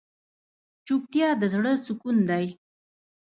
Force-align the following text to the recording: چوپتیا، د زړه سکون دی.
چوپتیا، 0.85 1.29
د 1.41 1.43
زړه 1.53 1.71
سکون 1.85 2.17
دی. 2.29 2.45